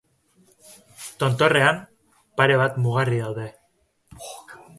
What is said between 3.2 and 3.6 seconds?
daude.